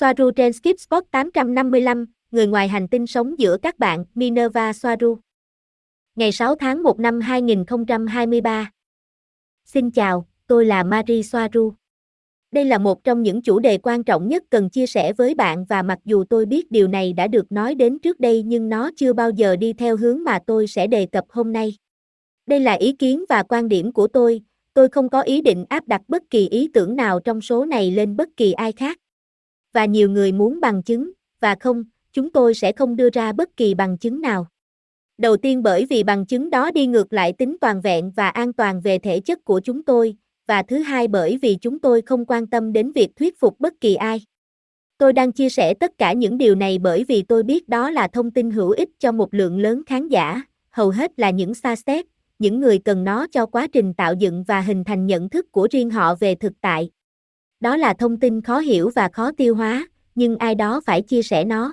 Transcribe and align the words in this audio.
Soaru 0.00 0.30
trên 0.30 0.52
Skip 0.52 0.80
Spot 0.80 1.04
855, 1.10 2.06
người 2.30 2.46
ngoài 2.46 2.68
hành 2.68 2.88
tinh 2.88 3.06
sống 3.06 3.38
giữa 3.38 3.56
các 3.62 3.78
bạn, 3.78 4.04
Minerva 4.14 4.72
Soaru. 4.72 5.18
Ngày 6.16 6.32
6 6.32 6.54
tháng 6.54 6.82
1 6.82 7.00
năm 7.00 7.20
2023. 7.20 8.70
Xin 9.64 9.90
chào, 9.90 10.26
tôi 10.46 10.64
là 10.64 10.82
Marie 10.82 11.22
Soaru. 11.22 11.72
Đây 12.52 12.64
là 12.64 12.78
một 12.78 13.04
trong 13.04 13.22
những 13.22 13.42
chủ 13.42 13.58
đề 13.58 13.78
quan 13.78 14.04
trọng 14.04 14.28
nhất 14.28 14.44
cần 14.50 14.70
chia 14.70 14.86
sẻ 14.86 15.12
với 15.12 15.34
bạn 15.34 15.64
và 15.64 15.82
mặc 15.82 15.98
dù 16.04 16.24
tôi 16.24 16.46
biết 16.46 16.70
điều 16.70 16.88
này 16.88 17.12
đã 17.12 17.26
được 17.26 17.52
nói 17.52 17.74
đến 17.74 17.98
trước 17.98 18.20
đây 18.20 18.42
nhưng 18.42 18.68
nó 18.68 18.90
chưa 18.96 19.12
bao 19.12 19.30
giờ 19.30 19.56
đi 19.56 19.72
theo 19.72 19.96
hướng 19.96 20.24
mà 20.24 20.38
tôi 20.46 20.66
sẽ 20.66 20.86
đề 20.86 21.06
cập 21.06 21.24
hôm 21.28 21.52
nay. 21.52 21.76
Đây 22.46 22.60
là 22.60 22.72
ý 22.72 22.92
kiến 22.92 23.24
và 23.28 23.42
quan 23.42 23.68
điểm 23.68 23.92
của 23.92 24.08
tôi, 24.08 24.40
tôi 24.74 24.88
không 24.88 25.08
có 25.08 25.20
ý 25.20 25.40
định 25.40 25.64
áp 25.68 25.88
đặt 25.88 26.02
bất 26.08 26.22
kỳ 26.30 26.48
ý 26.48 26.70
tưởng 26.74 26.96
nào 26.96 27.20
trong 27.20 27.40
số 27.40 27.64
này 27.64 27.90
lên 27.90 28.16
bất 28.16 28.28
kỳ 28.36 28.52
ai 28.52 28.72
khác. 28.72 28.99
Và 29.72 29.84
nhiều 29.84 30.10
người 30.10 30.32
muốn 30.32 30.60
bằng 30.60 30.82
chứng, 30.82 31.12
và 31.40 31.56
không, 31.60 31.84
chúng 32.12 32.30
tôi 32.30 32.54
sẽ 32.54 32.72
không 32.72 32.96
đưa 32.96 33.10
ra 33.10 33.32
bất 33.32 33.56
kỳ 33.56 33.74
bằng 33.74 33.98
chứng 33.98 34.20
nào. 34.20 34.46
Đầu 35.18 35.36
tiên 35.36 35.62
bởi 35.62 35.86
vì 35.90 36.02
bằng 36.02 36.26
chứng 36.26 36.50
đó 36.50 36.70
đi 36.70 36.86
ngược 36.86 37.12
lại 37.12 37.32
tính 37.32 37.56
toàn 37.60 37.80
vẹn 37.80 38.10
và 38.10 38.28
an 38.28 38.52
toàn 38.52 38.80
về 38.80 38.98
thể 38.98 39.20
chất 39.20 39.44
của 39.44 39.60
chúng 39.60 39.82
tôi, 39.82 40.16
và 40.46 40.62
thứ 40.62 40.78
hai 40.78 41.08
bởi 41.08 41.38
vì 41.42 41.56
chúng 41.60 41.78
tôi 41.78 42.02
không 42.02 42.24
quan 42.26 42.46
tâm 42.46 42.72
đến 42.72 42.92
việc 42.92 43.16
thuyết 43.16 43.40
phục 43.40 43.60
bất 43.60 43.74
kỳ 43.80 43.94
ai. 43.94 44.20
Tôi 44.98 45.12
đang 45.12 45.32
chia 45.32 45.48
sẻ 45.48 45.74
tất 45.74 45.98
cả 45.98 46.12
những 46.12 46.38
điều 46.38 46.54
này 46.54 46.78
bởi 46.78 47.04
vì 47.04 47.22
tôi 47.22 47.42
biết 47.42 47.68
đó 47.68 47.90
là 47.90 48.08
thông 48.08 48.30
tin 48.30 48.50
hữu 48.50 48.70
ích 48.70 48.88
cho 48.98 49.12
một 49.12 49.34
lượng 49.34 49.58
lớn 49.58 49.82
khán 49.86 50.08
giả, 50.08 50.42
hầu 50.70 50.90
hết 50.90 51.12
là 51.16 51.30
những 51.30 51.54
xa 51.54 51.76
xét, 51.76 52.06
những 52.38 52.60
người 52.60 52.78
cần 52.78 53.04
nó 53.04 53.26
cho 53.32 53.46
quá 53.46 53.66
trình 53.66 53.94
tạo 53.94 54.14
dựng 54.14 54.44
và 54.44 54.60
hình 54.60 54.84
thành 54.84 55.06
nhận 55.06 55.28
thức 55.28 55.52
của 55.52 55.68
riêng 55.70 55.90
họ 55.90 56.14
về 56.14 56.34
thực 56.34 56.52
tại. 56.60 56.90
Đó 57.60 57.76
là 57.76 57.94
thông 57.94 58.20
tin 58.20 58.42
khó 58.42 58.58
hiểu 58.58 58.90
và 58.94 59.08
khó 59.08 59.32
tiêu 59.32 59.54
hóa, 59.54 59.88
nhưng 60.14 60.36
ai 60.36 60.54
đó 60.54 60.80
phải 60.86 61.02
chia 61.02 61.22
sẻ 61.22 61.44
nó. 61.44 61.72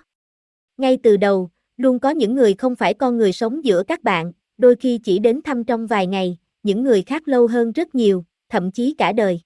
Ngay 0.77 0.97
từ 1.03 1.17
đầu, 1.17 1.49
luôn 1.77 1.99
có 1.99 2.09
những 2.09 2.35
người 2.35 2.53
không 2.53 2.75
phải 2.75 2.94
con 2.94 3.17
người 3.17 3.33
sống 3.33 3.66
giữa 3.66 3.83
các 3.88 4.03
bạn, 4.03 4.31
đôi 4.57 4.75
khi 4.75 4.99
chỉ 5.03 5.19
đến 5.19 5.41
thăm 5.41 5.63
trong 5.63 5.88
vài 5.88 6.07
ngày, 6.07 6.38
những 6.63 6.83
người 6.83 7.02
khác 7.02 7.27
lâu 7.27 7.47
hơn 7.47 7.71
rất 7.71 7.95
nhiều, 7.95 8.25
thậm 8.49 8.71
chí 8.71 8.95
cả 8.97 9.11
đời. 9.11 9.41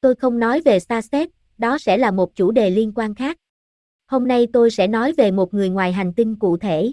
Tôi 0.00 0.14
không 0.14 0.38
nói 0.38 0.60
về 0.64 0.80
xa 0.80 1.02
xét, 1.02 1.28
đó 1.58 1.78
sẽ 1.78 1.96
là 1.98 2.10
một 2.10 2.34
chủ 2.34 2.50
đề 2.50 2.70
liên 2.70 2.92
quan 2.94 3.14
khác. 3.14 3.36
Hôm 4.06 4.28
nay 4.28 4.46
tôi 4.52 4.70
sẽ 4.70 4.86
nói 4.86 5.12
về 5.12 5.30
một 5.30 5.54
người 5.54 5.68
ngoài 5.68 5.92
hành 5.92 6.12
tinh 6.12 6.36
cụ 6.36 6.56
thể. 6.56 6.92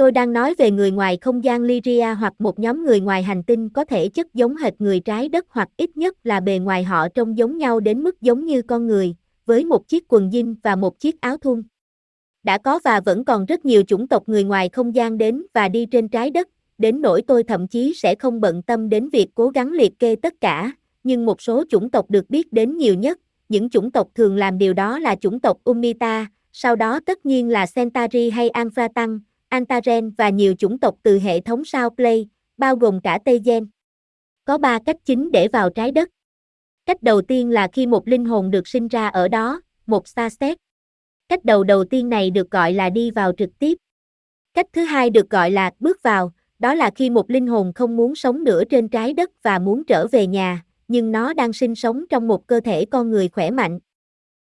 Tôi 0.00 0.12
đang 0.12 0.32
nói 0.32 0.54
về 0.58 0.70
người 0.70 0.90
ngoài 0.90 1.18
không 1.20 1.44
gian 1.44 1.62
Lyria 1.62 2.14
hoặc 2.18 2.32
một 2.38 2.58
nhóm 2.58 2.84
người 2.84 3.00
ngoài 3.00 3.22
hành 3.22 3.42
tinh 3.42 3.68
có 3.68 3.84
thể 3.84 4.08
chất 4.08 4.34
giống 4.34 4.56
hệt 4.56 4.80
người 4.80 5.00
trái 5.00 5.28
đất 5.28 5.46
hoặc 5.48 5.68
ít 5.76 5.96
nhất 5.96 6.16
là 6.24 6.40
bề 6.40 6.58
ngoài 6.58 6.84
họ 6.84 7.08
trông 7.08 7.38
giống 7.38 7.58
nhau 7.58 7.80
đến 7.80 8.02
mức 8.02 8.20
giống 8.20 8.44
như 8.44 8.62
con 8.62 8.86
người, 8.86 9.14
với 9.46 9.64
một 9.64 9.88
chiếc 9.88 10.04
quần 10.08 10.30
jean 10.30 10.54
và 10.62 10.76
một 10.76 10.98
chiếc 11.00 11.20
áo 11.20 11.36
thun. 11.36 11.62
Đã 12.42 12.58
có 12.58 12.80
và 12.84 13.00
vẫn 13.00 13.24
còn 13.24 13.46
rất 13.46 13.64
nhiều 13.64 13.82
chủng 13.82 14.08
tộc 14.08 14.28
người 14.28 14.44
ngoài 14.44 14.68
không 14.68 14.94
gian 14.94 15.18
đến 15.18 15.46
và 15.54 15.68
đi 15.68 15.86
trên 15.86 16.08
trái 16.08 16.30
đất, 16.30 16.48
đến 16.78 17.02
nỗi 17.02 17.22
tôi 17.22 17.42
thậm 17.42 17.68
chí 17.68 17.94
sẽ 17.96 18.14
không 18.14 18.40
bận 18.40 18.62
tâm 18.62 18.88
đến 18.88 19.08
việc 19.08 19.28
cố 19.34 19.48
gắng 19.48 19.72
liệt 19.72 19.98
kê 19.98 20.16
tất 20.16 20.34
cả, 20.40 20.72
nhưng 21.04 21.26
một 21.26 21.42
số 21.42 21.64
chủng 21.68 21.90
tộc 21.90 22.10
được 22.10 22.30
biết 22.30 22.52
đến 22.52 22.76
nhiều 22.76 22.94
nhất, 22.94 23.18
những 23.48 23.70
chủng 23.70 23.90
tộc 23.90 24.08
thường 24.14 24.36
làm 24.36 24.58
điều 24.58 24.72
đó 24.72 24.98
là 24.98 25.16
chủng 25.16 25.40
tộc 25.40 25.58
Umita, 25.64 26.26
sau 26.52 26.76
đó 26.76 27.00
tất 27.06 27.26
nhiên 27.26 27.48
là 27.48 27.66
Centauri 27.74 28.30
hay 28.30 28.50
Anfratan, 28.50 29.18
Antaren 29.50 30.10
và 30.10 30.28
nhiều 30.28 30.54
chủng 30.58 30.78
tộc 30.78 30.94
từ 31.02 31.18
hệ 31.18 31.40
thống 31.40 31.64
sao 31.64 31.90
Play, 31.90 32.28
bao 32.56 32.76
gồm 32.76 33.00
cả 33.00 33.18
Tây 33.24 33.40
Gen. 33.44 33.68
Có 34.44 34.58
ba 34.58 34.78
cách 34.86 34.96
chính 35.04 35.30
để 35.32 35.48
vào 35.48 35.70
trái 35.70 35.92
đất. 35.92 36.08
Cách 36.86 37.02
đầu 37.02 37.22
tiên 37.22 37.50
là 37.50 37.68
khi 37.72 37.86
một 37.86 38.08
linh 38.08 38.24
hồn 38.24 38.50
được 38.50 38.68
sinh 38.68 38.88
ra 38.88 39.08
ở 39.08 39.28
đó, 39.28 39.62
một 39.86 40.08
Starstep. 40.08 40.58
Cách 41.28 41.44
đầu 41.44 41.64
đầu 41.64 41.84
tiên 41.84 42.08
này 42.08 42.30
được 42.30 42.50
gọi 42.50 42.72
là 42.72 42.90
đi 42.90 43.10
vào 43.10 43.32
trực 43.38 43.50
tiếp. 43.58 43.78
Cách 44.54 44.66
thứ 44.72 44.84
hai 44.84 45.10
được 45.10 45.30
gọi 45.30 45.50
là 45.50 45.70
bước 45.80 46.02
vào, 46.02 46.32
đó 46.58 46.74
là 46.74 46.90
khi 46.94 47.10
một 47.10 47.30
linh 47.30 47.46
hồn 47.46 47.72
không 47.74 47.96
muốn 47.96 48.14
sống 48.14 48.44
nữa 48.44 48.62
trên 48.70 48.88
trái 48.88 49.12
đất 49.12 49.30
và 49.42 49.58
muốn 49.58 49.84
trở 49.84 50.06
về 50.06 50.26
nhà, 50.26 50.64
nhưng 50.88 51.12
nó 51.12 51.34
đang 51.34 51.52
sinh 51.52 51.74
sống 51.74 52.04
trong 52.10 52.28
một 52.28 52.46
cơ 52.46 52.60
thể 52.60 52.84
con 52.84 53.10
người 53.10 53.28
khỏe 53.28 53.50
mạnh. 53.50 53.78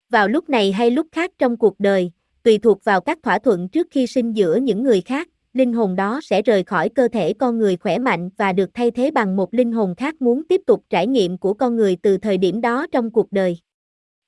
Vào 0.10 0.28
lúc 0.28 0.50
này 0.50 0.72
hay 0.72 0.92
lúc 0.92 1.08
khác 1.12 1.32
trong 1.40 1.58
cuộc 1.58 1.80
đời, 1.80 2.12
tùy 2.44 2.58
thuộc 2.58 2.84
vào 2.84 3.02
các 3.02 3.20
thỏa 3.24 3.40
thuận 3.40 3.70
trước 3.70 3.88
khi 3.92 4.08
sinh 4.08 4.34
giữa 4.34 4.56
những 4.56 4.84
người 4.84 5.02
khác, 5.02 5.30
linh 5.54 5.74
hồn 5.74 5.96
đó 5.96 6.20
sẽ 6.24 6.42
rời 6.42 6.64
khỏi 6.64 6.90
cơ 6.90 7.08
thể 7.08 7.34
con 7.34 7.58
người 7.58 7.78
khỏe 7.78 8.00
mạnh 8.00 8.30
và 8.38 8.54
được 8.54 8.70
thay 8.74 8.92
thế 8.92 9.12
bằng 9.12 9.36
một 9.36 9.54
linh 9.54 9.72
hồn 9.72 9.96
khác 9.96 10.22
muốn 10.22 10.44
tiếp 10.48 10.62
tục 10.68 10.84
trải 10.90 11.08
nghiệm 11.08 11.38
của 11.38 11.54
con 11.54 11.76
người 11.76 11.98
từ 12.02 12.18
thời 12.18 12.38
điểm 12.38 12.62
đó 12.62 12.88
trong 12.92 13.12
cuộc 13.12 13.32
đời. 13.32 13.58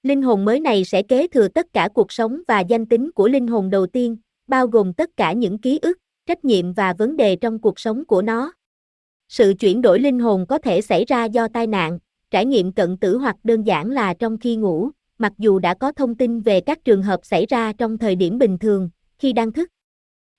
Linh 0.03 0.21
hồn 0.21 0.45
mới 0.45 0.59
này 0.59 0.85
sẽ 0.85 1.03
kế 1.03 1.27
thừa 1.27 1.47
tất 1.47 1.65
cả 1.73 1.89
cuộc 1.93 2.11
sống 2.11 2.41
và 2.47 2.59
danh 2.59 2.85
tính 2.85 3.11
của 3.11 3.27
linh 3.27 3.47
hồn 3.47 3.69
đầu 3.69 3.87
tiên, 3.87 4.17
bao 4.47 4.67
gồm 4.67 4.93
tất 4.93 5.09
cả 5.17 5.33
những 5.33 5.57
ký 5.57 5.79
ức, 5.81 5.97
trách 6.25 6.45
nhiệm 6.45 6.73
và 6.73 6.93
vấn 6.93 7.17
đề 7.17 7.35
trong 7.35 7.59
cuộc 7.59 7.79
sống 7.79 8.05
của 8.05 8.21
nó. 8.21 8.53
Sự 9.29 9.53
chuyển 9.59 9.81
đổi 9.81 9.99
linh 9.99 10.19
hồn 10.19 10.45
có 10.49 10.57
thể 10.57 10.81
xảy 10.81 11.05
ra 11.05 11.25
do 11.25 11.47
tai 11.47 11.67
nạn, 11.67 11.99
trải 12.31 12.45
nghiệm 12.45 12.71
cận 12.71 12.97
tử 12.97 13.17
hoặc 13.17 13.35
đơn 13.43 13.63
giản 13.63 13.91
là 13.91 14.13
trong 14.13 14.37
khi 14.37 14.55
ngủ, 14.55 14.89
mặc 15.17 15.33
dù 15.37 15.59
đã 15.59 15.73
có 15.73 15.91
thông 15.91 16.15
tin 16.15 16.41
về 16.41 16.61
các 16.61 16.83
trường 16.85 17.03
hợp 17.03 17.19
xảy 17.25 17.45
ra 17.45 17.73
trong 17.73 17.97
thời 17.97 18.15
điểm 18.15 18.37
bình 18.37 18.57
thường, 18.57 18.89
khi 19.19 19.33
đang 19.33 19.51
thức. 19.51 19.69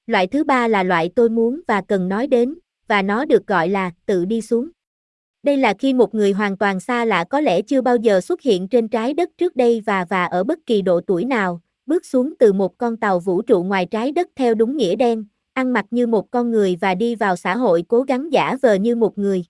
Loại 0.06 0.26
thứ 0.26 0.44
ba 0.44 0.68
là 0.68 0.82
loại 0.82 1.10
tôi 1.16 1.28
muốn 1.28 1.60
và 1.68 1.82
cần 1.88 2.08
nói 2.08 2.26
đến, 2.26 2.58
và 2.88 3.02
nó 3.02 3.24
được 3.24 3.46
gọi 3.46 3.68
là 3.68 3.90
tự 4.06 4.24
đi 4.24 4.40
xuống. 4.40 4.68
Đây 5.42 5.56
là 5.56 5.74
khi 5.78 5.94
một 5.94 6.14
người 6.14 6.32
hoàn 6.32 6.56
toàn 6.56 6.80
xa 6.80 7.04
lạ 7.04 7.24
có 7.24 7.40
lẽ 7.40 7.62
chưa 7.62 7.80
bao 7.80 7.96
giờ 7.96 8.20
xuất 8.20 8.42
hiện 8.42 8.68
trên 8.68 8.88
trái 8.88 9.14
đất 9.14 9.30
trước 9.38 9.56
đây 9.56 9.82
và 9.86 10.04
và 10.04 10.24
ở 10.24 10.44
bất 10.44 10.58
kỳ 10.66 10.82
độ 10.82 11.00
tuổi 11.06 11.24
nào, 11.24 11.60
bước 11.86 12.06
xuống 12.06 12.34
từ 12.38 12.52
một 12.52 12.78
con 12.78 12.96
tàu 12.96 13.20
vũ 13.20 13.42
trụ 13.42 13.62
ngoài 13.62 13.86
trái 13.86 14.12
đất 14.12 14.28
theo 14.36 14.54
đúng 14.54 14.76
nghĩa 14.76 14.96
đen, 14.96 15.24
ăn 15.52 15.72
mặc 15.72 15.84
như 15.90 16.06
một 16.06 16.30
con 16.30 16.50
người 16.50 16.76
và 16.80 16.94
đi 16.94 17.14
vào 17.14 17.36
xã 17.36 17.56
hội 17.56 17.84
cố 17.88 18.02
gắng 18.02 18.32
giả 18.32 18.56
vờ 18.62 18.74
như 18.74 18.96
một 18.96 19.18
người. 19.18 19.44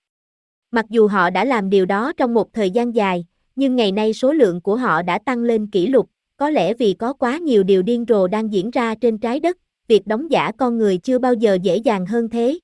Mặc 0.70 0.84
dù 0.88 1.06
họ 1.06 1.30
đã 1.30 1.44
làm 1.44 1.70
điều 1.70 1.86
đó 1.86 2.12
trong 2.16 2.34
một 2.34 2.52
thời 2.52 2.70
gian 2.70 2.94
dài, 2.94 3.26
nhưng 3.56 3.76
ngày 3.76 3.92
nay 3.92 4.12
số 4.12 4.32
lượng 4.32 4.60
của 4.60 4.76
họ 4.76 5.02
đã 5.02 5.18
tăng 5.18 5.38
lên 5.38 5.66
kỷ 5.66 5.86
lục, 5.86 6.10
có 6.36 6.50
lẽ 6.50 6.74
vì 6.74 6.92
có 6.92 7.12
quá 7.12 7.38
nhiều 7.38 7.62
điều 7.62 7.82
điên 7.82 8.04
rồ 8.08 8.26
đang 8.26 8.52
diễn 8.52 8.70
ra 8.70 8.94
trên 8.94 9.18
trái 9.18 9.40
đất, 9.40 9.56
việc 9.88 10.06
đóng 10.06 10.30
giả 10.30 10.52
con 10.58 10.78
người 10.78 10.98
chưa 10.98 11.18
bao 11.18 11.34
giờ 11.34 11.58
dễ 11.62 11.76
dàng 11.76 12.06
hơn 12.06 12.28
thế. 12.28 12.58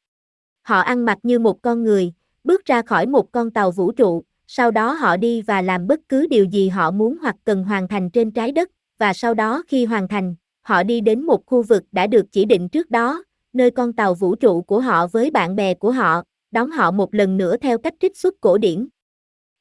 Họ 0.62 0.81
ăn 0.81 1.04
mặc 1.04 1.19
như 1.22 1.38
một 1.38 1.62
con 1.62 1.84
người, 1.84 2.12
bước 2.44 2.64
ra 2.64 2.82
khỏi 2.82 3.06
một 3.06 3.32
con 3.32 3.50
tàu 3.50 3.70
vũ 3.70 3.92
trụ, 3.92 4.22
sau 4.47 4.70
đó 4.70 4.92
họ 4.92 5.16
đi 5.16 5.42
và 5.42 5.62
làm 5.62 5.86
bất 5.86 6.00
cứ 6.08 6.26
điều 6.26 6.44
gì 6.44 6.69
họ 6.69 6.91
muốn 6.91 7.16
hoặc 7.22 7.36
cần 7.44 7.64
hoàn 7.64 7.88
thành 7.88 8.10
trên 8.10 8.31
trái 8.31 8.52
đất, 8.52 8.70
và 8.98 9.12
sau 9.12 9.34
đó 9.34 9.62
khi 9.69 9.84
hoàn 9.84 10.08
thành, 10.08 10.34
họ 10.62 10.82
đi 10.82 11.00
đến 11.00 11.22
một 11.22 11.47
khu 11.47 11.62
vực 11.62 11.82
đã 11.92 12.06
được 12.06 12.26
chỉ 12.32 12.44
định 12.44 12.69
trước 12.69 12.91
đó, 12.91 13.25
nơi 13.52 13.70
con 13.70 13.92
tàu 13.92 14.14
vũ 14.14 14.34
trụ 14.34 14.62
của 14.62 14.81
họ 14.81 15.06
với 15.06 15.31
bạn 15.31 15.56
bè 15.56 15.75
của 15.75 15.91
họ, 15.91 16.22
đón 16.50 16.70
họ 16.70 16.91
một 16.91 17.14
lần 17.14 17.36
nữa 17.36 17.56
theo 17.56 17.78
cách 17.78 17.94
trích 18.00 18.16
xuất 18.16 18.34
cổ 18.41 18.58
điển. 18.58 18.88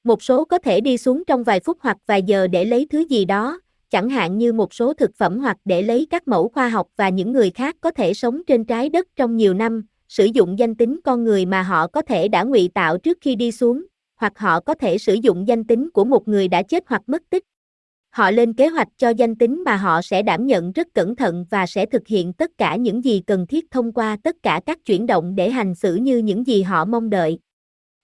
Một 0.04 0.24
số 0.24 0.46
có 0.46 0.58
thể 0.58 0.82
đi 0.82 0.98
xuống 0.98 1.24
trong 1.28 1.44
vài 1.44 1.60
phút 1.60 1.78
hoặc 1.82 1.98
vài 2.08 2.24
giờ 2.24 2.48
để 2.48 2.66
lấy 2.66 2.88
thứ 2.90 3.00
gì 3.00 3.26
đó, 3.26 3.60
chẳng 3.90 4.10
hạn 4.10 4.38
như 4.38 4.54
một 4.54 4.74
số 4.74 4.94
thực 4.94 5.16
phẩm 5.16 5.40
hoặc 5.40 5.58
để 5.66 5.82
lấy 5.82 6.08
các 6.10 6.28
mẫu 6.28 6.50
khoa 6.50 6.70
học 6.70 6.88
và 6.98 7.10
những 7.10 7.32
người 7.32 7.50
khác 7.50 7.76
có 7.82 7.92
thể 7.92 8.14
sống 8.14 8.42
trên 8.48 8.66
trái 8.66 8.90
đất 8.90 9.08
trong 9.16 9.38
nhiều 9.38 9.54
năm, 9.54 9.86
sử 10.08 10.26
dụng 10.26 10.60
danh 10.60 10.76
tính 10.76 11.00
con 11.04 11.24
người 11.24 11.46
mà 11.46 11.62
họ 11.62 11.88
có 11.88 12.02
thể 12.02 12.28
đã 12.28 12.44
ngụy 12.44 12.70
tạo 12.74 12.98
trước 12.98 13.18
khi 13.22 13.36
đi 13.36 13.52
xuống, 13.52 13.86
hoặc 14.16 14.40
họ 14.40 14.60
có 14.60 14.74
thể 14.74 14.98
sử 14.98 15.14
dụng 15.14 15.48
danh 15.48 15.64
tính 15.64 15.90
của 15.90 16.04
một 16.04 16.28
người 16.28 16.48
đã 16.48 16.64
chết 16.64 16.84
hoặc 16.88 17.02
mất 17.08 17.22
tích. 17.30 17.44
Họ 18.10 18.32
lên 18.32 18.54
kế 18.54 18.68
hoạch 18.68 18.88
cho 18.98 19.10
danh 19.10 19.36
tính 19.36 19.64
mà 19.64 19.76
họ 19.76 20.02
sẽ 20.02 20.22
đảm 20.22 20.46
nhận 20.46 20.72
rất 20.72 20.88
cẩn 20.94 21.16
thận 21.16 21.46
và 21.50 21.66
sẽ 21.66 21.86
thực 21.86 22.08
hiện 22.08 22.34
tất 22.34 22.52
cả 22.58 22.76
những 22.76 23.04
gì 23.04 23.22
cần 23.28 23.48
thiết 23.48 23.72
thông 23.72 23.92
qua 23.92 24.18
tất 24.24 24.36
cả 24.44 24.62
các 24.66 24.86
chuyển 24.86 25.06
động 25.06 25.36
để 25.36 25.50
hành 25.50 25.76
xử 25.76 25.96
như 25.96 26.18
những 26.18 26.48
gì 26.48 26.62
họ 26.62 26.86
mong 26.86 27.10
đợi. 27.10 27.40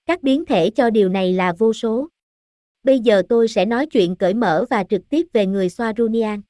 Các 0.08 0.24
biến 0.24 0.46
thể 0.46 0.70
cho 0.70 0.90
điều 0.90 1.10
này 1.10 1.34
là 1.34 1.54
vô 1.58 1.74
số. 1.74 2.08
Bây 2.84 3.00
giờ 3.00 3.22
tôi 3.30 3.48
sẽ 3.48 3.66
nói 3.66 3.86
chuyện 3.86 4.16
cởi 4.16 4.34
mở 4.34 4.66
và 4.70 4.84
trực 4.84 5.10
tiếp 5.10 5.28
về 5.34 5.46
người 5.46 5.70
Soarunian. 5.70 6.42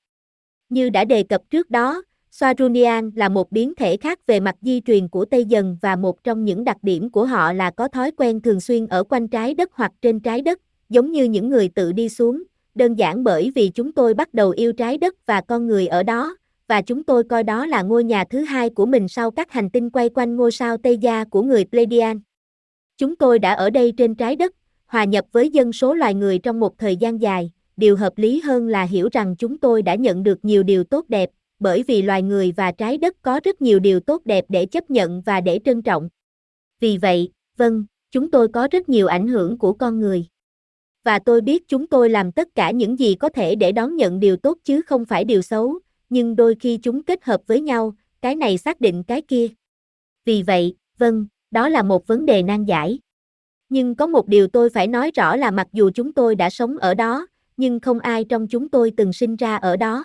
Như 0.69 0.89
đã 0.89 1.05
đề 1.05 1.23
cập 1.23 1.41
trước 1.49 1.69
đó, 1.69 2.03
Soarunian 2.31 3.11
là 3.15 3.29
một 3.29 3.51
biến 3.51 3.75
thể 3.75 3.97
khác 3.97 4.19
về 4.27 4.39
mặt 4.39 4.55
di 4.61 4.81
truyền 4.81 5.07
của 5.07 5.25
Tây 5.25 5.45
Dần 5.45 5.77
và 5.81 5.95
một 5.95 6.23
trong 6.23 6.45
những 6.45 6.63
đặc 6.63 6.77
điểm 6.81 7.09
của 7.09 7.25
họ 7.25 7.53
là 7.53 7.71
có 7.71 7.87
thói 7.87 8.11
quen 8.11 8.41
thường 8.41 8.59
xuyên 8.59 8.87
ở 8.87 9.03
quanh 9.03 9.27
trái 9.27 9.53
đất 9.53 9.69
hoặc 9.73 9.91
trên 10.01 10.19
trái 10.19 10.41
đất, 10.41 10.59
giống 10.89 11.11
như 11.11 11.23
những 11.23 11.49
người 11.49 11.69
tự 11.69 11.91
đi 11.91 12.09
xuống, 12.09 12.43
đơn 12.75 12.95
giản 12.95 13.23
bởi 13.23 13.51
vì 13.55 13.69
chúng 13.69 13.91
tôi 13.91 14.13
bắt 14.13 14.33
đầu 14.33 14.49
yêu 14.49 14.73
trái 14.73 14.97
đất 14.97 15.15
và 15.25 15.41
con 15.41 15.67
người 15.67 15.87
ở 15.87 16.03
đó, 16.03 16.37
và 16.67 16.81
chúng 16.81 17.03
tôi 17.03 17.23
coi 17.23 17.43
đó 17.43 17.65
là 17.65 17.81
ngôi 17.81 18.03
nhà 18.03 18.23
thứ 18.29 18.39
hai 18.39 18.69
của 18.69 18.85
mình 18.85 19.07
sau 19.07 19.31
các 19.31 19.51
hành 19.51 19.69
tinh 19.69 19.89
quay 19.89 20.09
quanh 20.09 20.35
ngôi 20.35 20.51
sao 20.51 20.77
Tây 20.77 20.97
Gia 20.97 21.23
của 21.23 21.41
người 21.41 21.65
Pleiadian. 21.65 22.19
Chúng 22.97 23.15
tôi 23.15 23.39
đã 23.39 23.53
ở 23.53 23.69
đây 23.69 23.93
trên 23.97 24.15
trái 24.15 24.35
đất, 24.35 24.55
hòa 24.85 25.03
nhập 25.03 25.25
với 25.31 25.49
dân 25.49 25.73
số 25.73 25.93
loài 25.93 26.13
người 26.13 26.39
trong 26.39 26.59
một 26.59 26.77
thời 26.77 26.95
gian 26.95 27.21
dài, 27.21 27.51
điều 27.77 27.95
hợp 27.95 28.17
lý 28.17 28.39
hơn 28.39 28.67
là 28.67 28.83
hiểu 28.83 29.09
rằng 29.11 29.35
chúng 29.35 29.57
tôi 29.57 29.81
đã 29.81 29.95
nhận 29.95 30.23
được 30.23 30.45
nhiều 30.45 30.63
điều 30.63 30.83
tốt 30.83 31.05
đẹp, 31.09 31.29
bởi 31.59 31.83
vì 31.83 32.01
loài 32.01 32.21
người 32.21 32.53
và 32.57 32.71
trái 32.71 32.97
đất 32.97 33.15
có 33.21 33.39
rất 33.43 33.61
nhiều 33.61 33.79
điều 33.79 33.99
tốt 33.99 34.21
đẹp 34.25 34.45
để 34.49 34.65
chấp 34.65 34.89
nhận 34.89 35.21
và 35.21 35.41
để 35.41 35.59
trân 35.65 35.81
trọng. 35.81 36.09
Vì 36.79 36.97
vậy, 36.97 37.31
vâng, 37.57 37.85
chúng 38.11 38.31
tôi 38.31 38.47
có 38.47 38.67
rất 38.71 38.89
nhiều 38.89 39.07
ảnh 39.07 39.27
hưởng 39.27 39.57
của 39.57 39.73
con 39.73 39.99
người 39.99 40.25
Và 41.03 41.19
tôi 41.19 41.41
biết 41.41 41.67
chúng 41.67 41.87
tôi 41.87 42.09
làm 42.09 42.31
tất 42.31 42.55
cả 42.55 42.71
những 42.71 42.99
gì 42.99 43.15
có 43.15 43.29
thể 43.29 43.55
để 43.55 43.71
đón 43.71 43.95
nhận 43.95 44.19
điều 44.19 44.37
tốt 44.37 44.57
chứ 44.63 44.81
không 44.81 45.05
phải 45.05 45.23
điều 45.23 45.41
xấu, 45.41 45.79
nhưng 46.09 46.35
đôi 46.35 46.55
khi 46.59 46.77
chúng 46.77 47.03
kết 47.03 47.23
hợp 47.23 47.41
với 47.47 47.61
nhau, 47.61 47.93
cái 48.21 48.35
này 48.35 48.57
xác 48.57 48.81
định 48.81 49.03
cái 49.03 49.21
kia. 49.21 49.47
Vì 50.25 50.43
vậy, 50.43 50.75
vâng, 50.97 51.27
đó 51.51 51.69
là 51.69 51.83
một 51.83 52.07
vấn 52.07 52.25
đề 52.25 52.43
nan 52.43 52.65
giải. 52.65 52.99
Nhưng 53.69 53.95
có 53.95 54.07
một 54.07 54.27
điều 54.27 54.47
tôi 54.47 54.69
phải 54.69 54.87
nói 54.87 55.11
rõ 55.11 55.35
là 55.35 55.51
mặc 55.51 55.67
dù 55.73 55.91
chúng 55.95 56.13
tôi 56.13 56.35
đã 56.35 56.49
sống 56.49 56.77
ở 56.77 56.93
đó, 56.93 57.27
nhưng 57.57 57.79
không 57.79 57.99
ai 57.99 58.23
trong 58.23 58.47
chúng 58.47 58.69
tôi 58.69 58.91
từng 58.97 59.13
sinh 59.13 59.35
ra 59.35 59.55
ở 59.55 59.77
đó. 59.77 60.03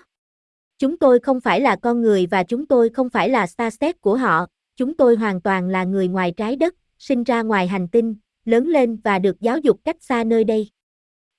Chúng 0.79 0.97
tôi 0.97 1.19
không 1.19 1.41
phải 1.41 1.61
là 1.61 1.75
con 1.75 2.01
người 2.01 2.25
và 2.25 2.43
chúng 2.43 2.65
tôi 2.65 2.89
không 2.89 3.09
phải 3.09 3.29
là 3.29 3.47
Starset 3.47 4.01
của 4.01 4.17
họ, 4.17 4.45
chúng 4.75 4.97
tôi 4.97 5.15
hoàn 5.15 5.41
toàn 5.41 5.69
là 5.69 5.83
người 5.83 6.07
ngoài 6.07 6.31
trái 6.31 6.55
đất, 6.55 6.75
sinh 6.99 7.23
ra 7.23 7.41
ngoài 7.41 7.67
hành 7.67 7.87
tinh, 7.87 8.15
lớn 8.45 8.67
lên 8.67 8.97
và 9.03 9.19
được 9.19 9.41
giáo 9.41 9.57
dục 9.57 9.79
cách 9.83 10.03
xa 10.03 10.23
nơi 10.23 10.43
đây. 10.43 10.69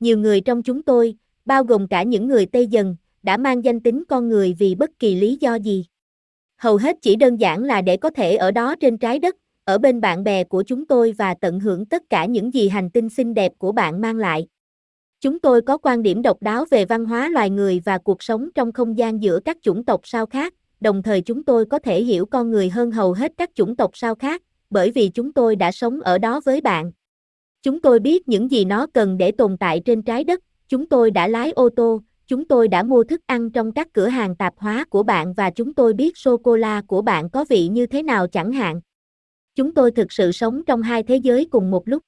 Nhiều 0.00 0.18
người 0.18 0.40
trong 0.40 0.62
chúng 0.62 0.82
tôi, 0.82 1.16
bao 1.44 1.64
gồm 1.64 1.88
cả 1.88 2.02
những 2.02 2.28
người 2.28 2.46
Tây 2.46 2.66
dần, 2.66 2.96
đã 3.22 3.36
mang 3.36 3.64
danh 3.64 3.80
tính 3.80 4.04
con 4.08 4.28
người 4.28 4.54
vì 4.58 4.74
bất 4.74 4.90
kỳ 4.98 5.14
lý 5.14 5.36
do 5.40 5.54
gì. 5.54 5.86
Hầu 6.56 6.76
hết 6.76 6.96
chỉ 7.02 7.16
đơn 7.16 7.36
giản 7.36 7.64
là 7.64 7.82
để 7.82 7.96
có 7.96 8.10
thể 8.10 8.36
ở 8.36 8.50
đó 8.50 8.74
trên 8.80 8.98
trái 8.98 9.18
đất, 9.18 9.36
ở 9.64 9.78
bên 9.78 10.00
bạn 10.00 10.24
bè 10.24 10.44
của 10.44 10.62
chúng 10.62 10.86
tôi 10.86 11.14
và 11.18 11.34
tận 11.40 11.60
hưởng 11.60 11.86
tất 11.86 12.02
cả 12.10 12.24
những 12.26 12.54
gì 12.54 12.68
hành 12.68 12.90
tinh 12.90 13.08
xinh 13.08 13.34
đẹp 13.34 13.52
của 13.58 13.72
bạn 13.72 14.00
mang 14.00 14.16
lại. 14.16 14.46
Chúng 15.20 15.40
tôi 15.40 15.62
có 15.62 15.78
quan 15.78 16.02
điểm 16.02 16.22
độc 16.22 16.42
đáo 16.42 16.64
về 16.70 16.84
văn 16.84 17.04
hóa 17.04 17.28
loài 17.28 17.50
người 17.50 17.80
và 17.84 17.98
cuộc 17.98 18.22
sống 18.22 18.48
trong 18.54 18.72
không 18.72 18.98
gian 18.98 19.22
giữa 19.22 19.40
các 19.44 19.56
chủng 19.62 19.84
tộc 19.84 20.00
sao 20.04 20.26
khác, 20.26 20.54
đồng 20.80 21.02
thời 21.02 21.20
chúng 21.20 21.44
tôi 21.44 21.66
có 21.66 21.78
thể 21.78 22.02
hiểu 22.02 22.26
con 22.26 22.50
người 22.50 22.68
hơn 22.68 22.90
hầu 22.90 23.12
hết 23.12 23.32
các 23.36 23.50
chủng 23.54 23.76
tộc 23.76 23.90
sao 23.94 24.14
khác, 24.14 24.42
bởi 24.70 24.90
vì 24.90 25.08
chúng 25.08 25.32
tôi 25.32 25.56
đã 25.56 25.72
sống 25.72 26.00
ở 26.00 26.18
đó 26.18 26.40
với 26.44 26.60
bạn. 26.60 26.92
Chúng 27.62 27.80
tôi 27.80 28.00
biết 28.00 28.28
những 28.28 28.50
gì 28.50 28.64
nó 28.64 28.86
cần 28.94 29.18
để 29.18 29.32
tồn 29.32 29.56
tại 29.56 29.80
trên 29.84 30.02
trái 30.02 30.24
đất, 30.24 30.40
chúng 30.68 30.86
tôi 30.88 31.10
đã 31.10 31.28
lái 31.28 31.50
ô 31.50 31.68
tô, 31.76 32.00
chúng 32.26 32.48
tôi 32.48 32.68
đã 32.68 32.82
mua 32.82 33.04
thức 33.04 33.20
ăn 33.26 33.50
trong 33.50 33.72
các 33.72 33.88
cửa 33.92 34.08
hàng 34.08 34.36
tạp 34.36 34.54
hóa 34.56 34.84
của 34.90 35.02
bạn 35.02 35.32
và 35.32 35.50
chúng 35.50 35.74
tôi 35.74 35.92
biết 35.92 36.16
sô-cô-la 36.16 36.82
của 36.86 37.02
bạn 37.02 37.30
có 37.30 37.44
vị 37.48 37.68
như 37.68 37.86
thế 37.86 38.02
nào 38.02 38.26
chẳng 38.26 38.52
hạn. 38.52 38.80
Chúng 39.54 39.74
tôi 39.74 39.90
thực 39.90 40.12
sự 40.12 40.32
sống 40.32 40.62
trong 40.66 40.82
hai 40.82 41.02
thế 41.02 41.16
giới 41.16 41.44
cùng 41.50 41.70
một 41.70 41.88
lúc. 41.88 42.02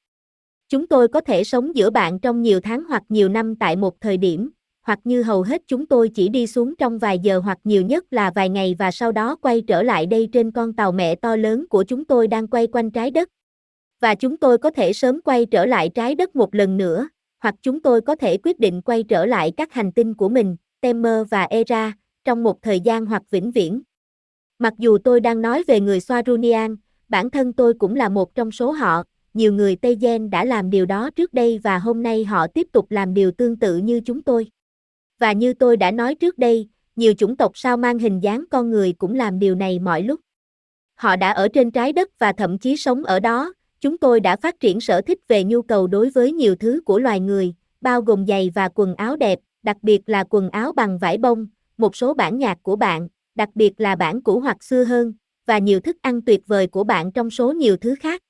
Chúng 0.69 0.87
tôi 0.87 1.09
có 1.09 1.21
thể 1.21 1.45
sống 1.45 1.77
giữa 1.77 1.91
bạn 1.91 2.19
trong 2.19 2.43
nhiều 2.43 2.61
tháng 2.61 2.85
hoặc 2.85 3.03
nhiều 3.09 3.29
năm 3.29 3.57
tại 3.57 3.77
một 3.77 4.01
thời 4.01 4.17
điểm, 4.17 4.51
hoặc 4.83 4.99
như 5.05 5.23
hầu 5.23 5.43
hết 5.43 5.63
chúng 5.67 5.87
tôi 5.87 6.09
chỉ 6.09 6.29
đi 6.29 6.47
xuống 6.47 6.77
trong 6.77 6.99
vài 6.99 7.19
giờ 7.19 7.39
hoặc 7.39 7.59
nhiều 7.65 7.83
nhất 7.83 8.05
là 8.11 8.33
vài 8.35 8.49
ngày 8.49 8.77
và 8.79 8.91
sau 8.91 9.13
đó 9.13 9.37
quay 9.37 9.61
trở 9.61 9.83
lại 9.83 10.07
đây 10.07 10.29
trên 10.33 10.51
con 10.51 10.73
tàu 10.73 10.93
mẹ 10.93 11.15
to 11.15 11.37
lớn 11.37 11.67
của 11.71 11.85
chúng 11.85 12.05
tôi 12.05 12.29
đang 12.29 12.49
quay 12.49 12.67
quanh 12.67 12.91
trái 12.91 13.11
đất. 13.11 13.29
Và 14.01 14.15
chúng 14.15 14.37
tôi 14.37 14.59
có 14.59 14.71
thể 14.71 14.93
sớm 14.93 15.21
quay 15.21 15.47
trở 15.47 15.67
lại 15.67 15.89
trái 15.89 16.15
đất 16.15 16.37
một 16.37 16.55
lần 16.55 16.77
nữa, 16.77 17.09
hoặc 17.43 17.55
chúng 17.63 17.83
tôi 17.83 18.01
có 18.01 18.15
thể 18.15 18.37
quyết 18.37 18.61
định 18.61 18.83
quay 18.83 19.03
trở 19.03 19.27
lại 19.27 19.53
các 19.57 19.73
hành 19.73 19.93
tinh 19.93 20.15
của 20.15 20.29
mình, 20.29 20.57
Temer 20.81 21.29
và 21.31 21.43
Era, 21.43 21.93
trong 22.25 22.43
một 22.43 22.63
thời 22.63 22.81
gian 22.81 23.07
hoặc 23.07 23.23
vĩnh 23.31 23.51
viễn. 23.51 23.83
Mặc 24.59 24.75
dù 24.79 24.99
tôi 24.99 25.21
đang 25.21 25.43
nói 25.43 25.65
về 25.67 25.81
người 25.81 26.01
Soarunian, 26.01 26.77
bản 27.09 27.31
thân 27.31 27.53
tôi 27.53 27.75
cũng 27.75 27.97
là 27.97 28.09
một 28.09 28.35
trong 28.35 28.51
số 28.51 28.71
họ, 28.71 29.03
nhiều 29.35 29.53
người 29.53 29.77
Tây 29.77 29.97
Gen 30.01 30.31
đã 30.31 30.45
làm 30.45 30.71
điều 30.71 30.87
đó 30.87 31.11
trước 31.11 31.35
đây 31.35 31.61
và 31.63 31.79
hôm 31.79 32.03
nay 32.03 32.25
họ 32.25 32.47
tiếp 32.47 32.67
tục 32.73 32.91
làm 32.91 33.15
điều 33.15 33.31
tương 33.31 33.57
tự 33.57 33.77
như 33.77 34.01
chúng 34.01 34.23
tôi. 34.23 34.51
Và 35.19 35.33
như 35.33 35.55
tôi 35.55 35.77
đã 35.77 35.91
nói 35.91 36.15
trước 36.15 36.39
đây, 36.39 36.69
nhiều 36.97 37.15
chủng 37.15 37.37
tộc 37.37 37.53
sao 37.55 37.77
mang 37.77 37.99
hình 37.99 38.21
dáng 38.21 38.45
con 38.51 38.71
người 38.71 38.93
cũng 38.93 39.15
làm 39.15 39.39
điều 39.39 39.55
này 39.55 39.79
mọi 39.79 40.03
lúc. 40.03 40.21
Họ 40.95 41.17
đã 41.17 41.31
ở 41.31 41.49
trên 41.49 41.71
trái 41.71 41.93
đất 41.93 42.19
và 42.19 42.33
thậm 42.33 42.59
chí 42.59 42.77
sống 42.77 43.05
ở 43.05 43.21
đó, 43.21 43.53
chúng 43.81 43.99
tôi 43.99 44.21
đã 44.21 44.37
phát 44.37 44.61
triển 44.61 44.81
sở 44.81 45.01
thích 45.01 45.19
về 45.29 45.45
nhu 45.45 45.63
cầu 45.63 45.87
đối 45.87 46.11
với 46.11 46.33
nhiều 46.33 46.57
thứ 46.57 46.81
của 46.85 46.99
loài 46.99 47.21
người, 47.21 47.55
bao 47.81 48.03
gồm 48.03 48.27
giày 48.27 48.51
và 48.55 48.69
quần 48.75 48.95
áo 48.95 49.17
đẹp, 49.17 49.39
đặc 49.63 49.77
biệt 49.83 50.09
là 50.09 50.25
quần 50.31 50.51
áo 50.51 50.73
bằng 50.73 50.99
vải 50.99 51.19
bông, 51.19 51.47
một 51.79 51.97
số 51.97 52.15
bản 52.15 52.39
nhạc 52.39 52.59
của 52.63 52.77
bạn, 52.77 53.09
đặc 53.35 53.49
biệt 53.55 53.81
là 53.81 53.97
bản 53.97 54.23
cũ 54.23 54.41
hoặc 54.41 54.65
xưa 54.65 54.85
hơn, 54.85 55.13
và 55.47 55.59
nhiều 55.59 55.81
thức 55.81 55.97
ăn 56.03 56.23
tuyệt 56.23 56.47
vời 56.47 56.67
của 56.67 56.85
bạn 56.85 57.13
trong 57.13 57.31
số 57.31 57.53
nhiều 57.53 57.77
thứ 57.77 57.95
khác. 58.01 58.23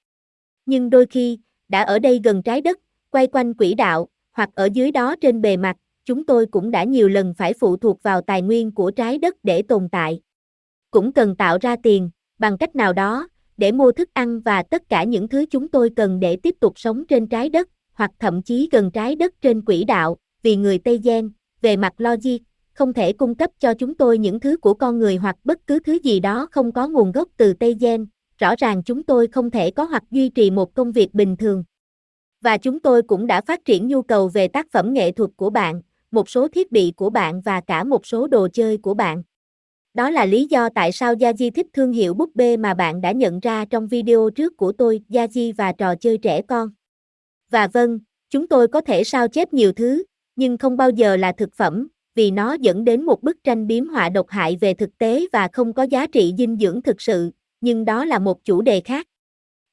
Nhưng 0.67 0.91
đôi 0.91 1.07
khi, 1.07 1.39
đã 1.69 1.83
ở 1.83 1.99
đây 1.99 2.21
gần 2.25 2.43
trái 2.43 2.61
đất, 2.61 2.79
quay 3.11 3.27
quanh 3.27 3.55
quỹ 3.55 3.75
đạo, 3.75 4.09
hoặc 4.33 4.51
ở 4.55 4.69
dưới 4.73 4.91
đó 4.91 5.17
trên 5.21 5.41
bề 5.41 5.57
mặt, 5.57 5.77
chúng 6.05 6.27
tôi 6.27 6.47
cũng 6.47 6.71
đã 6.71 6.85
nhiều 6.85 7.09
lần 7.09 7.35
phải 7.35 7.53
phụ 7.53 7.77
thuộc 7.77 8.03
vào 8.03 8.21
tài 8.21 8.43
nguyên 8.43 8.71
của 8.71 8.91
trái 8.91 9.19
đất 9.19 9.37
để 9.43 9.63
tồn 9.63 9.89
tại. 9.93 10.21
Cũng 10.91 11.13
cần 11.13 11.37
tạo 11.37 11.59
ra 11.61 11.77
tiền, 11.83 12.11
bằng 12.39 12.59
cách 12.59 12.77
nào 12.77 12.93
đó, 12.93 13.29
để 13.57 13.73
mua 13.73 13.93
thức 13.93 14.11
ăn 14.13 14.41
và 14.41 14.63
tất 14.63 14.89
cả 14.89 15.05
những 15.05 15.29
thứ 15.29 15.45
chúng 15.51 15.69
tôi 15.69 15.91
cần 15.97 16.21
để 16.21 16.37
tiếp 16.37 16.55
tục 16.61 16.79
sống 16.79 17.07
trên 17.07 17.27
trái 17.27 17.49
đất, 17.49 17.69
hoặc 17.93 18.11
thậm 18.19 18.43
chí 18.43 18.69
gần 18.73 18.91
trái 18.91 19.17
đất 19.17 19.35
trên 19.41 19.65
quỹ 19.65 19.85
đạo, 19.85 20.17
vì 20.43 20.57
người 20.57 20.79
Tây 20.79 21.01
Gen, 21.05 21.31
về 21.63 21.77
mặt 21.77 21.93
logic, 21.99 22.37
không 22.76 22.93
thể 22.93 23.12
cung 23.12 23.34
cấp 23.34 23.50
cho 23.61 23.75
chúng 23.75 23.94
tôi 23.94 24.19
những 24.19 24.40
thứ 24.40 24.56
của 24.56 24.75
con 24.75 24.99
người 24.99 25.17
hoặc 25.17 25.37
bất 25.44 25.67
cứ 25.67 25.78
thứ 25.78 25.99
gì 26.02 26.20
đó 26.20 26.49
không 26.50 26.73
có 26.73 26.88
nguồn 26.88 27.12
gốc 27.12 27.28
từ 27.37 27.52
Tây 27.52 27.76
Gen, 27.81 28.06
rõ 28.38 28.55
ràng 28.58 28.82
chúng 28.82 29.02
tôi 29.02 29.26
không 29.26 29.50
thể 29.50 29.70
có 29.70 29.84
hoặc 29.84 30.02
duy 30.11 30.28
trì 30.28 30.50
một 30.50 30.75
công 30.75 30.93
việc 30.93 31.14
bình 31.14 31.37
thường. 31.37 31.64
Và 32.40 32.58
chúng 32.58 32.81
tôi 32.81 33.02
cũng 33.02 33.26
đã 33.26 33.40
phát 33.40 33.64
triển 33.64 33.88
nhu 33.88 34.02
cầu 34.02 34.28
về 34.28 34.49
tác 34.49 34.67
phẩm 34.73 34.93
nghệ 34.93 35.12
thuật 35.12 35.31
của 35.37 35.50
bạn, 35.50 35.82
một 36.11 36.28
số 36.28 36.49
thiết 36.49 36.73
bị 36.73 36.93
của 36.96 37.11
bạn 37.11 37.40
và 37.40 37.61
cả 37.61 37.84
một 37.84 38.06
số 38.06 38.26
đồ 38.26 38.49
chơi 38.52 38.76
của 38.76 38.94
bạn. 38.94 39.22
Đó 39.94 40.11
là 40.11 40.25
lý 40.25 40.46
do 40.50 40.69
tại 40.69 40.93
sao 40.93 41.14
Yaji 41.14 41.50
thích 41.50 41.67
thương 41.72 41.93
hiệu 41.93 42.14
búp 42.14 42.31
bê 42.34 42.56
mà 42.56 42.75
bạn 42.75 43.00
đã 43.00 43.12
nhận 43.12 43.40
ra 43.40 43.64
trong 43.64 43.88
video 43.88 44.31
trước 44.31 44.56
của 44.56 44.72
tôi, 44.72 45.00
Yaji 45.08 45.52
và 45.56 45.72
trò 45.72 45.94
chơi 45.94 46.19
trẻ 46.19 46.43
con. 46.43 46.70
Và 47.50 47.67
vâng, 47.67 47.99
chúng 48.31 48.49
tôi 48.49 48.69
có 48.69 48.81
thể 48.81 49.05
sao 49.05 49.29
chép 49.29 49.52
nhiều 49.52 49.72
thứ, 49.72 50.05
nhưng 50.37 50.58
không 50.58 50.76
bao 50.76 50.90
giờ 50.90 51.17
là 51.17 51.32
thực 51.32 51.55
phẩm, 51.55 51.88
vì 52.17 52.31
nó 52.31 52.53
dẫn 52.53 52.85
đến 52.85 53.03
một 53.03 53.23
bức 53.23 53.45
tranh 53.45 53.67
biếm 53.67 53.89
họa 53.89 54.09
độc 54.09 54.29
hại 54.29 54.57
về 54.61 54.75
thực 54.75 54.99
tế 54.99 55.27
và 55.33 55.49
không 55.53 55.73
có 55.73 55.83
giá 55.83 56.07
trị 56.07 56.35
dinh 56.39 56.57
dưỡng 56.61 56.83
thực 56.83 57.01
sự, 57.01 57.31
nhưng 57.61 57.85
đó 57.85 58.05
là 58.05 58.19
một 58.19 58.45
chủ 58.45 58.63
đề 58.63 58.81
khác. 58.81 59.07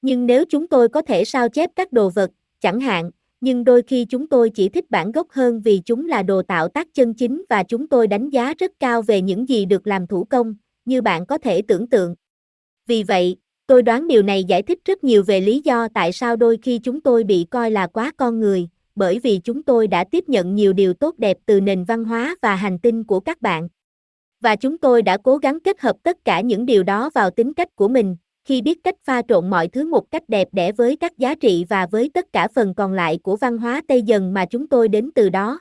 Nhưng 0.01 0.25
nếu 0.25 0.45
chúng 0.49 0.67
tôi 0.67 0.89
có 0.89 1.01
thể 1.01 1.25
sao 1.25 1.49
chép 1.49 1.69
các 1.75 1.91
đồ 1.91 2.09
vật, 2.09 2.31
chẳng 2.59 2.79
hạn, 2.79 3.11
nhưng 3.41 3.63
đôi 3.63 3.81
khi 3.81 4.05
chúng 4.05 4.27
tôi 4.27 4.49
chỉ 4.49 4.69
thích 4.69 4.91
bản 4.91 5.11
gốc 5.11 5.27
hơn 5.29 5.61
vì 5.61 5.81
chúng 5.85 6.07
là 6.07 6.23
đồ 6.23 6.41
tạo 6.41 6.67
tác 6.67 6.87
chân 6.93 7.13
chính 7.13 7.43
và 7.49 7.63
chúng 7.63 7.87
tôi 7.87 8.07
đánh 8.07 8.29
giá 8.29 8.53
rất 8.59 8.71
cao 8.79 9.01
về 9.01 9.21
những 9.21 9.49
gì 9.49 9.65
được 9.65 9.87
làm 9.87 10.07
thủ 10.07 10.23
công, 10.23 10.55
như 10.85 11.01
bạn 11.01 11.25
có 11.25 11.37
thể 11.37 11.61
tưởng 11.61 11.87
tượng. 11.87 12.15
Vì 12.87 13.03
vậy, 13.03 13.35
tôi 13.67 13.83
đoán 13.83 14.07
điều 14.07 14.21
này 14.21 14.43
giải 14.43 14.63
thích 14.63 14.79
rất 14.85 15.03
nhiều 15.03 15.23
về 15.23 15.41
lý 15.41 15.61
do 15.63 15.87
tại 15.93 16.11
sao 16.11 16.35
đôi 16.35 16.57
khi 16.61 16.79
chúng 16.83 17.01
tôi 17.01 17.23
bị 17.23 17.45
coi 17.49 17.71
là 17.71 17.87
quá 17.87 18.11
con 18.17 18.39
người, 18.39 18.67
bởi 18.95 19.19
vì 19.19 19.39
chúng 19.43 19.63
tôi 19.63 19.87
đã 19.87 20.03
tiếp 20.03 20.29
nhận 20.29 20.55
nhiều 20.55 20.73
điều 20.73 20.93
tốt 20.93 21.15
đẹp 21.17 21.37
từ 21.45 21.61
nền 21.61 21.83
văn 21.83 22.05
hóa 22.05 22.35
và 22.41 22.55
hành 22.55 22.79
tinh 22.79 23.03
của 23.03 23.19
các 23.19 23.41
bạn. 23.41 23.67
Và 24.41 24.55
chúng 24.55 24.77
tôi 24.77 25.01
đã 25.01 25.17
cố 25.17 25.37
gắng 25.37 25.59
kết 25.59 25.81
hợp 25.81 25.95
tất 26.03 26.17
cả 26.25 26.41
những 26.41 26.65
điều 26.65 26.83
đó 26.83 27.09
vào 27.13 27.29
tính 27.29 27.53
cách 27.53 27.75
của 27.75 27.87
mình, 27.87 28.15
khi 28.45 28.61
biết 28.61 28.83
cách 28.83 28.95
pha 29.03 29.21
trộn 29.27 29.49
mọi 29.49 29.67
thứ 29.67 29.87
một 29.89 30.11
cách 30.11 30.23
đẹp 30.27 30.47
đẽ 30.51 30.71
với 30.71 30.95
các 30.95 31.17
giá 31.17 31.35
trị 31.35 31.65
và 31.69 31.87
với 31.91 32.11
tất 32.13 32.33
cả 32.33 32.47
phần 32.55 32.73
còn 32.73 32.93
lại 32.93 33.19
của 33.23 33.35
văn 33.35 33.57
hóa 33.57 33.81
Tây 33.87 34.01
dần 34.01 34.33
mà 34.33 34.45
chúng 34.45 34.67
tôi 34.67 34.87
đến 34.87 35.09
từ 35.15 35.29
đó. 35.29 35.59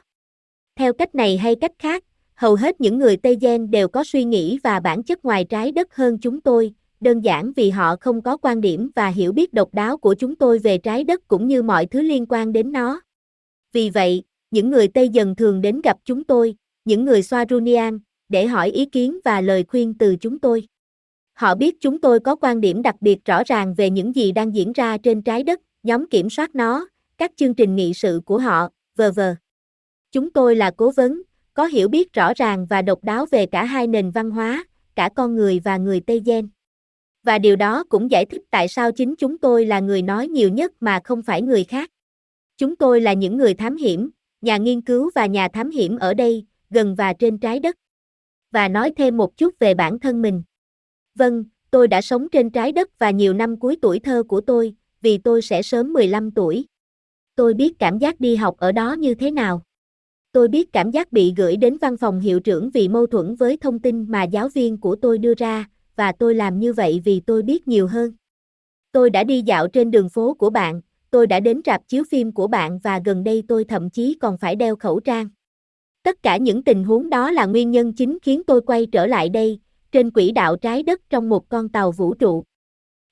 Theo 0.76 0.92
cách 0.92 1.14
này 1.14 1.36
hay 1.36 1.56
cách 1.56 1.72
khác, 1.78 2.04
hầu 2.34 2.54
hết 2.54 2.80
những 2.80 2.98
người 2.98 3.16
Tây 3.16 3.36
Gen 3.40 3.70
đều 3.70 3.88
có 3.88 4.04
suy 4.04 4.24
nghĩ 4.24 4.58
và 4.64 4.80
bản 4.80 5.02
chất 5.02 5.24
ngoài 5.24 5.44
trái 5.44 5.72
đất 5.72 5.96
hơn 5.96 6.18
chúng 6.18 6.40
tôi, 6.40 6.74
đơn 7.00 7.20
giản 7.20 7.52
vì 7.52 7.70
họ 7.70 7.96
không 8.00 8.22
có 8.22 8.36
quan 8.36 8.60
điểm 8.60 8.90
và 8.94 9.08
hiểu 9.08 9.32
biết 9.32 9.52
độc 9.52 9.74
đáo 9.74 9.96
của 9.96 10.14
chúng 10.14 10.36
tôi 10.36 10.58
về 10.58 10.78
trái 10.78 11.04
đất 11.04 11.28
cũng 11.28 11.46
như 11.46 11.62
mọi 11.62 11.86
thứ 11.86 12.02
liên 12.02 12.26
quan 12.28 12.52
đến 12.52 12.72
nó. 12.72 13.00
Vì 13.72 13.90
vậy, 13.90 14.22
những 14.50 14.70
người 14.70 14.88
Tây 14.88 15.08
dần 15.08 15.36
thường 15.36 15.60
đến 15.60 15.80
gặp 15.80 15.96
chúng 16.04 16.24
tôi, 16.24 16.54
những 16.84 17.04
người 17.04 17.20
Swarunian, 17.20 17.98
để 18.28 18.46
hỏi 18.46 18.70
ý 18.70 18.86
kiến 18.86 19.18
và 19.24 19.40
lời 19.40 19.64
khuyên 19.68 19.94
từ 19.98 20.16
chúng 20.16 20.38
tôi. 20.38 20.66
Họ 21.32 21.54
biết 21.54 21.76
chúng 21.80 22.00
tôi 22.00 22.20
có 22.20 22.36
quan 22.36 22.60
điểm 22.60 22.82
đặc 22.82 22.96
biệt 23.00 23.24
rõ 23.24 23.42
ràng 23.46 23.74
về 23.74 23.90
những 23.90 24.14
gì 24.16 24.32
đang 24.32 24.54
diễn 24.54 24.72
ra 24.72 24.98
trên 24.98 25.22
trái 25.22 25.42
đất, 25.42 25.60
nhóm 25.82 26.06
kiểm 26.06 26.30
soát 26.30 26.54
nó, 26.54 26.88
các 27.18 27.32
chương 27.36 27.54
trình 27.54 27.76
nghị 27.76 27.94
sự 27.94 28.20
của 28.24 28.38
họ, 28.38 28.68
v.v. 28.96 29.20
Chúng 30.12 30.30
tôi 30.30 30.56
là 30.56 30.70
cố 30.76 30.90
vấn, 30.90 31.22
có 31.54 31.66
hiểu 31.66 31.88
biết 31.88 32.12
rõ 32.12 32.32
ràng 32.36 32.66
và 32.66 32.82
độc 32.82 33.04
đáo 33.04 33.26
về 33.30 33.46
cả 33.46 33.64
hai 33.64 33.86
nền 33.86 34.10
văn 34.10 34.30
hóa, 34.30 34.64
cả 34.94 35.10
con 35.16 35.34
người 35.34 35.60
và 35.64 35.76
người 35.76 36.00
Tây 36.00 36.22
Gen. 36.24 36.48
Và 37.22 37.38
điều 37.38 37.56
đó 37.56 37.84
cũng 37.88 38.10
giải 38.10 38.24
thích 38.24 38.42
tại 38.50 38.68
sao 38.68 38.92
chính 38.92 39.16
chúng 39.16 39.38
tôi 39.38 39.66
là 39.66 39.80
người 39.80 40.02
nói 40.02 40.28
nhiều 40.28 40.48
nhất 40.48 40.72
mà 40.80 41.00
không 41.04 41.22
phải 41.22 41.42
người 41.42 41.64
khác. 41.64 41.90
Chúng 42.62 42.76
tôi 42.76 43.00
là 43.00 43.12
những 43.12 43.36
người 43.36 43.54
thám 43.54 43.76
hiểm, 43.76 44.10
nhà 44.40 44.56
nghiên 44.56 44.80
cứu 44.80 45.10
và 45.14 45.26
nhà 45.26 45.48
thám 45.48 45.70
hiểm 45.70 45.98
ở 45.98 46.14
đây, 46.14 46.46
gần 46.70 46.94
và 46.94 47.12
trên 47.12 47.38
trái 47.38 47.60
đất. 47.60 47.76
Và 48.50 48.68
nói 48.68 48.92
thêm 48.96 49.16
một 49.16 49.36
chút 49.36 49.54
về 49.58 49.74
bản 49.74 49.98
thân 49.98 50.22
mình. 50.22 50.42
Vâng, 51.14 51.44
tôi 51.70 51.88
đã 51.88 52.00
sống 52.00 52.28
trên 52.32 52.50
trái 52.50 52.72
đất 52.72 52.98
và 52.98 53.10
nhiều 53.10 53.34
năm 53.34 53.56
cuối 53.56 53.76
tuổi 53.82 53.98
thơ 53.98 54.22
của 54.28 54.40
tôi, 54.40 54.74
vì 55.00 55.18
tôi 55.18 55.42
sẽ 55.42 55.62
sớm 55.62 55.92
15 55.92 56.30
tuổi. 56.30 56.64
Tôi 57.34 57.54
biết 57.54 57.78
cảm 57.78 57.98
giác 57.98 58.20
đi 58.20 58.36
học 58.36 58.56
ở 58.58 58.72
đó 58.72 58.92
như 58.92 59.14
thế 59.14 59.30
nào. 59.30 59.62
Tôi 60.32 60.48
biết 60.48 60.72
cảm 60.72 60.90
giác 60.90 61.12
bị 61.12 61.34
gửi 61.36 61.56
đến 61.56 61.76
văn 61.80 61.96
phòng 61.96 62.20
hiệu 62.20 62.40
trưởng 62.40 62.70
vì 62.70 62.88
mâu 62.88 63.06
thuẫn 63.06 63.34
với 63.34 63.56
thông 63.56 63.78
tin 63.78 64.04
mà 64.08 64.22
giáo 64.22 64.48
viên 64.48 64.80
của 64.80 64.96
tôi 64.96 65.18
đưa 65.18 65.34
ra, 65.34 65.68
và 65.96 66.12
tôi 66.12 66.34
làm 66.34 66.58
như 66.58 66.72
vậy 66.72 67.00
vì 67.04 67.20
tôi 67.20 67.42
biết 67.42 67.68
nhiều 67.68 67.86
hơn. 67.86 68.12
Tôi 68.92 69.10
đã 69.10 69.24
đi 69.24 69.42
dạo 69.42 69.68
trên 69.68 69.90
đường 69.90 70.08
phố 70.08 70.34
của 70.34 70.50
bạn, 70.50 70.80
tôi 71.12 71.26
đã 71.26 71.40
đến 71.40 71.60
rạp 71.66 71.88
chiếu 71.88 72.04
phim 72.10 72.32
của 72.32 72.46
bạn 72.46 72.78
và 72.78 73.00
gần 73.04 73.24
đây 73.24 73.42
tôi 73.48 73.64
thậm 73.64 73.90
chí 73.90 74.16
còn 74.20 74.38
phải 74.38 74.56
đeo 74.56 74.76
khẩu 74.76 75.00
trang. 75.00 75.28
Tất 76.02 76.22
cả 76.22 76.36
những 76.36 76.62
tình 76.62 76.84
huống 76.84 77.10
đó 77.10 77.30
là 77.30 77.46
nguyên 77.46 77.70
nhân 77.70 77.92
chính 77.92 78.18
khiến 78.22 78.42
tôi 78.46 78.60
quay 78.60 78.86
trở 78.86 79.06
lại 79.06 79.28
đây, 79.28 79.60
trên 79.92 80.10
quỹ 80.10 80.30
đạo 80.30 80.56
trái 80.56 80.82
đất 80.82 81.00
trong 81.10 81.28
một 81.28 81.48
con 81.48 81.68
tàu 81.68 81.92
vũ 81.92 82.14
trụ. 82.14 82.44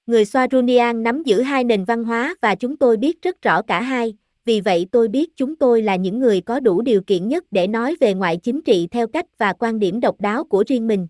Người 0.06 0.24
Swarunian 0.24 1.02
nắm 1.02 1.22
giữ 1.22 1.40
hai 1.40 1.64
nền 1.64 1.84
văn 1.84 2.04
hóa 2.04 2.34
và 2.42 2.54
chúng 2.54 2.76
tôi 2.76 2.96
biết 2.96 3.22
rất 3.22 3.42
rõ 3.42 3.62
cả 3.62 3.82
hai, 3.82 4.16
vì 4.44 4.60
vậy 4.60 4.86
tôi 4.92 5.08
biết 5.08 5.36
chúng 5.36 5.56
tôi 5.56 5.82
là 5.82 5.96
những 5.96 6.18
người 6.18 6.40
có 6.40 6.60
đủ 6.60 6.82
điều 6.82 7.00
kiện 7.02 7.28
nhất 7.28 7.44
để 7.50 7.66
nói 7.66 7.96
về 8.00 8.14
ngoại 8.14 8.36
chính 8.36 8.62
trị 8.62 8.88
theo 8.90 9.06
cách 9.06 9.26
và 9.38 9.52
quan 9.52 9.78
điểm 9.78 10.00
độc 10.00 10.20
đáo 10.20 10.44
của 10.44 10.64
riêng 10.66 10.86
mình. 10.86 11.08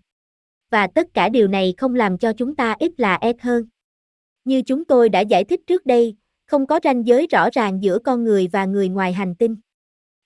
Và 0.71 0.87
tất 0.87 1.13
cả 1.13 1.29
điều 1.29 1.47
này 1.47 1.73
không 1.77 1.95
làm 1.95 2.17
cho 2.17 2.33
chúng 2.33 2.55
ta 2.55 2.75
ít 2.79 2.99
là 2.99 3.15
ép 3.15 3.35
hơn. 3.39 3.65
Như 4.45 4.61
chúng 4.61 4.85
tôi 4.85 5.09
đã 5.09 5.19
giải 5.19 5.43
thích 5.43 5.61
trước 5.67 5.85
đây, 5.85 6.15
không 6.51 6.67
có 6.67 6.79
ranh 6.83 7.07
giới 7.07 7.27
rõ 7.27 7.49
ràng 7.53 7.83
giữa 7.83 7.99
con 7.99 8.23
người 8.23 8.47
và 8.51 8.65
người 8.65 8.89
ngoài 8.89 9.13
hành 9.13 9.35
tinh. 9.35 9.55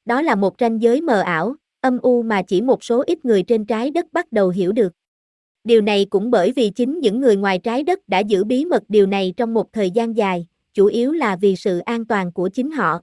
Đó 0.06 0.22
là 0.22 0.36
một 0.36 0.56
ranh 0.60 0.82
giới 0.82 1.02
mờ 1.02 1.22
ảo, 1.22 1.56
âm 1.82 2.00
u 2.02 2.24
mà 2.24 2.42
chỉ 2.42 2.62
một 2.62 2.84
số 2.84 3.04
ít 3.08 3.26
người 3.26 3.44
trên 3.44 3.66
trái 3.66 3.92
đất 3.92 4.06
bắt 4.14 4.32
đầu 4.32 4.50
hiểu 4.50 4.72
được. 4.72 4.94
Điều 5.64 5.82
này 5.82 6.06
cũng 6.10 6.32
bởi 6.32 6.52
vì 6.52 6.70
chính 6.70 7.00
những 7.00 7.20
người 7.20 7.36
ngoài 7.36 7.60
trái 7.60 7.84
đất 7.84 8.00
đã 8.08 8.20
giữ 8.20 8.44
bí 8.44 8.66
mật 8.66 8.84
điều 8.88 9.06
này 9.06 9.34
trong 9.38 9.54
một 9.54 9.74
thời 9.74 9.92
gian 9.92 10.18
dài, 10.18 10.48
chủ 10.74 10.86
yếu 10.86 11.12
là 11.12 11.36
vì 11.36 11.56
sự 11.56 11.80
an 11.80 12.06
toàn 12.06 12.32
của 12.32 12.50
chính 12.50 12.72
họ. 12.72 13.02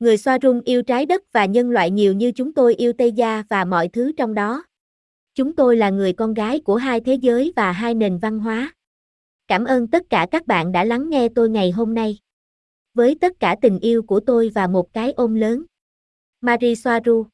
Người 0.00 0.16
Xoa 0.16 0.38
Rung 0.42 0.60
yêu 0.60 0.82
trái 0.82 1.06
đất 1.06 1.22
và 1.32 1.44
nhân 1.44 1.70
loại 1.70 1.90
nhiều 1.90 2.12
như 2.12 2.32
chúng 2.32 2.54
tôi 2.54 2.74
yêu 2.74 2.92
Tây 2.92 3.12
Gia 3.12 3.42
và 3.50 3.64
mọi 3.64 3.88
thứ 3.88 4.12
trong 4.16 4.34
đó. 4.34 4.64
Chúng 5.34 5.56
tôi 5.56 5.76
là 5.76 5.90
người 5.90 6.12
con 6.12 6.34
gái 6.34 6.60
của 6.60 6.76
hai 6.76 7.00
thế 7.00 7.14
giới 7.14 7.52
và 7.56 7.72
hai 7.72 7.94
nền 7.94 8.18
văn 8.18 8.38
hóa. 8.38 8.74
Cảm 9.48 9.64
ơn 9.64 9.88
tất 9.88 10.02
cả 10.10 10.26
các 10.30 10.46
bạn 10.46 10.72
đã 10.72 10.84
lắng 10.84 11.10
nghe 11.10 11.28
tôi 11.34 11.50
ngày 11.50 11.70
hôm 11.70 11.94
nay. 11.94 12.18
Với 12.98 13.16
tất 13.20 13.40
cả 13.40 13.56
tình 13.62 13.78
yêu 13.78 14.02
của 14.02 14.20
tôi 14.20 14.50
và 14.54 14.66
một 14.66 14.92
cái 14.92 15.12
ôm 15.12 15.34
lớn. 15.34 15.64
Marie 16.40 16.74
Soaru 16.74 17.26